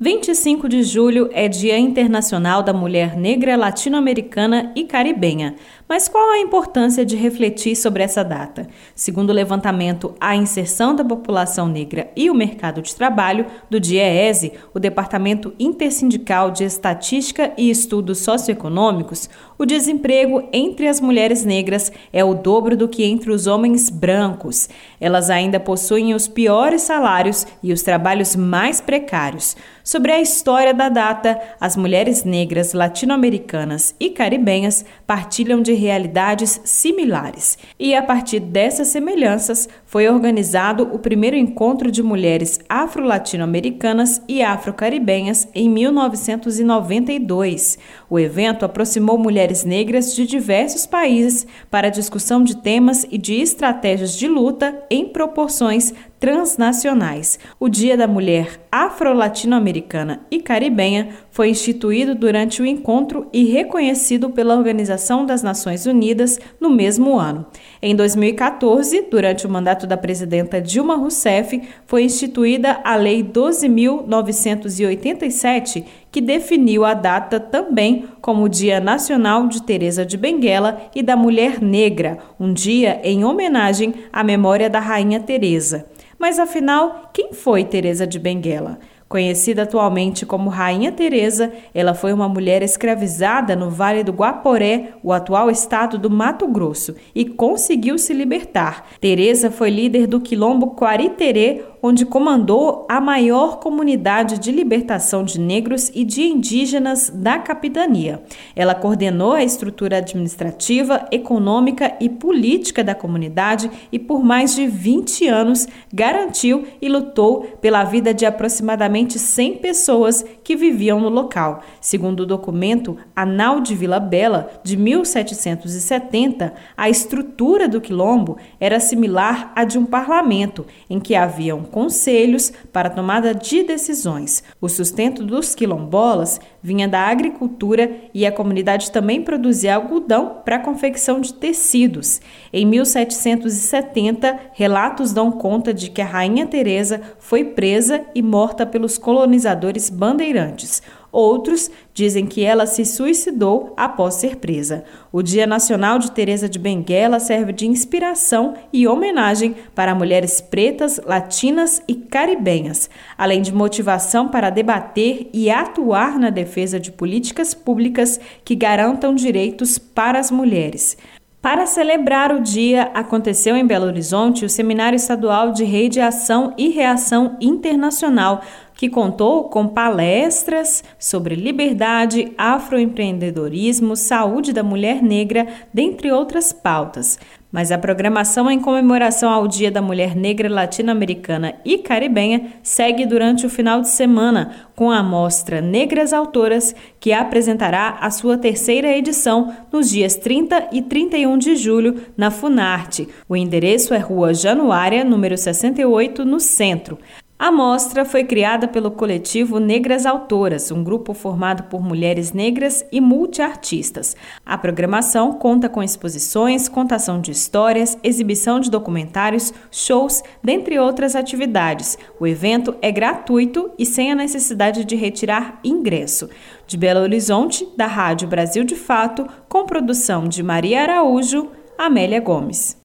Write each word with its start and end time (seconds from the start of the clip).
25 0.00 0.68
de 0.68 0.84
julho 0.84 1.28
é 1.32 1.48
Dia 1.48 1.76
Internacional 1.76 2.62
da 2.62 2.72
Mulher 2.72 3.16
Negra 3.16 3.56
Latino-Americana 3.56 4.70
e 4.76 4.84
Caribenha. 4.84 5.56
Mas 5.88 6.06
qual 6.06 6.30
a 6.30 6.38
importância 6.38 7.04
de 7.04 7.16
refletir 7.16 7.74
sobre 7.74 8.04
essa 8.04 8.22
data? 8.22 8.68
Segundo 8.94 9.30
o 9.30 9.32
levantamento 9.32 10.14
A 10.20 10.36
Inserção 10.36 10.94
da 10.94 11.04
População 11.04 11.66
Negra 11.66 12.12
e 12.14 12.30
o 12.30 12.34
Mercado 12.34 12.80
de 12.80 12.94
Trabalho, 12.94 13.46
do 13.68 13.80
DIEESE, 13.80 14.52
o 14.72 14.78
Departamento 14.78 15.52
Intersindical 15.58 16.52
de 16.52 16.62
Estatística 16.62 17.52
e 17.58 17.68
Estudos 17.68 18.18
Socioeconômicos, 18.18 19.28
o 19.58 19.66
desemprego 19.66 20.48
entre 20.52 20.86
as 20.86 21.00
mulheres 21.00 21.44
negras 21.44 21.90
é 22.12 22.22
o 22.22 22.34
dobro 22.34 22.76
do 22.76 22.86
que 22.86 23.02
entre 23.02 23.32
os 23.32 23.48
homens 23.48 23.90
brancos. 23.90 24.68
Elas 25.00 25.28
ainda 25.28 25.58
possuem 25.58 26.14
os 26.14 26.28
piores 26.28 26.82
salários 26.82 27.44
e 27.60 27.72
os 27.72 27.82
trabalhos 27.82 28.36
mais 28.36 28.80
precários. 28.80 29.56
Sobre 29.88 30.12
a 30.12 30.20
história 30.20 30.74
da 30.74 30.90
data, 30.90 31.40
as 31.58 31.74
mulheres 31.74 32.22
negras 32.22 32.74
latino-americanas 32.74 33.94
e 33.98 34.10
caribenhas 34.10 34.84
partilham 35.06 35.62
de 35.62 35.72
realidades 35.72 36.60
similares. 36.62 37.56
E 37.80 37.94
a 37.94 38.02
partir 38.02 38.38
dessas 38.38 38.88
semelhanças, 38.88 39.66
foi 39.86 40.06
organizado 40.06 40.90
o 40.92 40.98
primeiro 40.98 41.36
encontro 41.36 41.90
de 41.90 42.02
mulheres 42.02 42.60
afro-latino-americanas 42.68 44.20
e 44.28 44.42
afro-caribenhas 44.42 45.48
em 45.54 45.70
1992. 45.70 47.78
O 48.10 48.18
evento 48.18 48.66
aproximou 48.66 49.16
mulheres 49.16 49.64
negras 49.64 50.14
de 50.14 50.26
diversos 50.26 50.84
países 50.84 51.46
para 51.70 51.88
discussão 51.88 52.44
de 52.44 52.58
temas 52.58 53.06
e 53.10 53.16
de 53.16 53.40
estratégias 53.40 54.18
de 54.18 54.28
luta 54.28 54.84
em 54.90 55.08
proporções 55.08 55.94
transnacionais. 56.18 57.38
O 57.58 57.68
Dia 57.68 57.96
da 57.96 58.06
Mulher 58.06 58.60
Afro-Latino-Americana 58.70 60.20
e 60.30 60.40
Caribenha 60.40 61.08
foi 61.30 61.48
instituído 61.50 62.14
durante 62.14 62.60
o 62.60 62.66
encontro 62.66 63.28
e 63.32 63.44
reconhecido 63.44 64.28
pela 64.30 64.56
Organização 64.56 65.24
das 65.24 65.42
Nações 65.42 65.86
Unidas 65.86 66.38
no 66.60 66.68
mesmo 66.70 67.18
ano. 67.18 67.46
Em 67.80 67.94
2014, 67.94 69.06
durante 69.10 69.46
o 69.46 69.50
mandato 69.50 69.86
da 69.86 69.96
presidenta 69.96 70.60
Dilma 70.60 70.96
Rousseff, 70.96 71.62
foi 71.86 72.02
instituída 72.02 72.80
a 72.84 72.96
Lei 72.96 73.22
12.987, 73.22 75.84
que 76.10 76.20
definiu 76.20 76.84
a 76.84 76.94
data 76.94 77.38
também 77.38 78.06
como 78.20 78.42
o 78.44 78.48
Dia 78.48 78.80
Nacional 78.80 79.46
de 79.46 79.62
Teresa 79.62 80.04
de 80.04 80.16
Benguela 80.16 80.82
e 80.94 81.02
da 81.02 81.16
Mulher 81.16 81.62
Negra, 81.62 82.18
um 82.40 82.52
dia 82.52 83.00
em 83.04 83.24
homenagem 83.24 83.94
à 84.12 84.24
memória 84.24 84.68
da 84.68 84.80
Rainha 84.80 85.20
Teresa. 85.20 85.86
Mas 86.18 86.38
afinal, 86.38 87.10
quem 87.12 87.32
foi 87.32 87.64
Teresa 87.64 88.06
de 88.06 88.18
Benguela? 88.18 88.78
Conhecida 89.08 89.62
atualmente 89.62 90.26
como 90.26 90.50
Rainha 90.50 90.92
Teresa, 90.92 91.50
ela 91.72 91.94
foi 91.94 92.12
uma 92.12 92.28
mulher 92.28 92.62
escravizada 92.62 93.56
no 93.56 93.70
Vale 93.70 94.04
do 94.04 94.12
Guaporé, 94.12 94.90
o 95.02 95.14
atual 95.14 95.50
estado 95.50 95.96
do 95.96 96.10
Mato 96.10 96.46
Grosso, 96.46 96.94
e 97.14 97.24
conseguiu 97.24 97.96
se 97.98 98.12
libertar. 98.12 98.84
Teresa 99.00 99.50
foi 99.50 99.70
líder 99.70 100.06
do 100.06 100.20
quilombo 100.20 100.74
Quariterê, 100.74 101.62
onde 101.82 102.04
comandou 102.04 102.86
a 102.88 103.00
maior 103.00 103.58
comunidade 103.58 104.38
de 104.38 104.50
libertação 104.50 105.22
de 105.22 105.40
negros 105.40 105.90
e 105.94 106.04
de 106.04 106.22
indígenas 106.22 107.10
da 107.10 107.38
capitania. 107.38 108.22
Ela 108.54 108.74
coordenou 108.74 109.32
a 109.32 109.44
estrutura 109.44 109.98
administrativa, 109.98 111.06
econômica 111.10 111.96
e 112.00 112.08
política 112.08 112.82
da 112.82 112.94
comunidade 112.94 113.70
e 113.92 113.98
por 113.98 114.22
mais 114.22 114.54
de 114.54 114.66
20 114.66 115.28
anos 115.28 115.66
garantiu 115.92 116.64
e 116.80 116.88
lutou 116.88 117.42
pela 117.60 117.84
vida 117.84 118.12
de 118.12 118.26
aproximadamente 118.26 119.18
100 119.18 119.58
pessoas 119.58 120.24
que 120.42 120.56
viviam 120.56 121.00
no 121.00 121.08
local. 121.08 121.62
Segundo 121.80 122.20
o 122.20 122.26
documento 122.26 122.96
Anal 123.14 123.60
de 123.60 123.74
Vila 123.74 124.00
Bela 124.00 124.50
de 124.62 124.76
1770, 124.76 126.54
a 126.76 126.88
estrutura 126.88 127.68
do 127.68 127.80
quilombo 127.80 128.36
era 128.60 128.80
similar 128.80 129.52
à 129.54 129.64
de 129.64 129.78
um 129.78 129.84
parlamento, 129.84 130.66
em 130.88 130.98
que 130.98 131.14
haviam 131.14 131.62
conselhos 131.68 132.52
para 132.72 132.90
tomada 132.90 133.34
de 133.34 133.62
decisões. 133.62 134.42
O 134.60 134.68
sustento 134.68 135.24
dos 135.24 135.54
quilombolas 135.54 136.40
vinha 136.62 136.88
da 136.88 137.00
agricultura 137.00 137.90
e 138.12 138.26
a 138.26 138.32
comunidade 138.32 138.90
também 138.90 139.22
produzia 139.22 139.76
algodão 139.76 140.42
para 140.44 140.56
a 140.56 140.60
confecção 140.60 141.20
de 141.20 141.32
tecidos. 141.32 142.20
Em 142.52 142.66
1770, 142.66 144.38
relatos 144.52 145.12
dão 145.12 145.30
conta 145.30 145.72
de 145.72 145.90
que 145.90 146.02
a 146.02 146.06
rainha 146.06 146.46
Teresa 146.46 147.00
foi 147.18 147.44
presa 147.44 148.02
e 148.14 148.22
morta 148.22 148.66
pelos 148.66 148.98
colonizadores 148.98 149.88
bandeirantes. 149.88 150.82
Outros 151.10 151.70
dizem 151.94 152.26
que 152.26 152.44
ela 152.44 152.66
se 152.66 152.84
suicidou 152.84 153.72
após 153.76 154.14
ser 154.14 154.36
presa. 154.36 154.84
O 155.10 155.22
Dia 155.22 155.46
Nacional 155.46 155.98
de 155.98 156.10
Teresa 156.10 156.48
de 156.48 156.58
Benguela 156.58 157.18
serve 157.18 157.52
de 157.52 157.66
inspiração 157.66 158.54
e 158.72 158.86
homenagem 158.86 159.56
para 159.74 159.94
mulheres 159.94 160.40
pretas, 160.40 161.00
latinas 161.04 161.82
e 161.88 161.94
caribenhas, 161.94 162.90
além 163.16 163.40
de 163.40 163.54
motivação 163.54 164.28
para 164.28 164.50
debater 164.50 165.30
e 165.32 165.50
atuar 165.50 166.18
na 166.18 166.30
defesa 166.30 166.78
de 166.78 166.92
políticas 166.92 167.54
públicas 167.54 168.20
que 168.44 168.54
garantam 168.54 169.14
direitos 169.14 169.78
para 169.78 170.18
as 170.18 170.30
mulheres. 170.30 170.96
Para 171.40 171.66
celebrar 171.66 172.32
o 172.32 172.40
dia, 172.40 172.90
aconteceu 172.92 173.56
em 173.56 173.64
Belo 173.64 173.86
Horizonte 173.86 174.44
o 174.44 174.48
Seminário 174.48 174.96
Estadual 174.96 175.52
de 175.52 175.62
Rede 175.62 176.00
Ação 176.00 176.52
e 176.58 176.68
Reação 176.68 177.36
Internacional, 177.40 178.42
que 178.78 178.88
contou 178.88 179.48
com 179.48 179.66
palestras 179.66 180.84
sobre 180.96 181.34
liberdade, 181.34 182.32
afroempreendedorismo, 182.38 183.96
saúde 183.96 184.52
da 184.52 184.62
mulher 184.62 185.02
negra, 185.02 185.48
dentre 185.74 186.12
outras 186.12 186.52
pautas. 186.52 187.18
Mas 187.50 187.72
a 187.72 187.78
programação 187.78 188.48
em 188.48 188.60
comemoração 188.60 189.30
ao 189.30 189.48
Dia 189.48 189.68
da 189.68 189.82
Mulher 189.82 190.14
Negra 190.14 190.48
Latino-Americana 190.48 191.56
e 191.64 191.78
Caribenha 191.78 192.52
segue 192.62 193.04
durante 193.04 193.44
o 193.44 193.50
final 193.50 193.80
de 193.80 193.88
semana 193.88 194.68
com 194.76 194.92
a 194.92 195.02
mostra 195.02 195.60
Negras 195.60 196.12
Autoras, 196.12 196.72
que 197.00 197.12
apresentará 197.12 197.98
a 198.00 198.12
sua 198.12 198.38
terceira 198.38 198.96
edição 198.96 199.52
nos 199.72 199.90
dias 199.90 200.14
30 200.14 200.68
e 200.70 200.82
31 200.82 201.36
de 201.36 201.56
julho 201.56 202.00
na 202.16 202.30
Funarte. 202.30 203.08
O 203.28 203.36
endereço 203.36 203.92
é 203.92 203.98
Rua 203.98 204.32
Januária, 204.32 205.02
número 205.02 205.36
68, 205.36 206.24
no 206.24 206.38
centro. 206.38 206.96
A 207.40 207.52
mostra 207.52 208.04
foi 208.04 208.24
criada 208.24 208.66
pelo 208.66 208.90
coletivo 208.90 209.60
Negras 209.60 210.04
Autoras, 210.04 210.72
um 210.72 210.82
grupo 210.82 211.14
formado 211.14 211.62
por 211.64 211.80
mulheres 211.80 212.32
negras 212.32 212.84
e 212.90 213.00
multiartistas. 213.00 214.16
A 214.44 214.58
programação 214.58 215.34
conta 215.34 215.68
com 215.68 215.80
exposições, 215.80 216.68
contação 216.68 217.20
de 217.20 217.30
histórias, 217.30 217.96
exibição 218.02 218.58
de 218.58 218.68
documentários, 218.68 219.54
shows, 219.70 220.20
dentre 220.42 220.80
outras 220.80 221.14
atividades. 221.14 221.96
O 222.18 222.26
evento 222.26 222.74
é 222.82 222.90
gratuito 222.90 223.70
e 223.78 223.86
sem 223.86 224.10
a 224.10 224.16
necessidade 224.16 224.84
de 224.84 224.96
retirar 224.96 225.60
ingresso. 225.62 226.28
De 226.66 226.76
Belo 226.76 227.02
Horizonte, 227.02 227.68
da 227.76 227.86
Rádio 227.86 228.26
Brasil 228.26 228.64
de 228.64 228.74
Fato, 228.74 229.24
com 229.48 229.64
produção 229.64 230.26
de 230.26 230.42
Maria 230.42 230.82
Araújo, 230.82 231.52
Amélia 231.78 232.20
Gomes. 232.20 232.76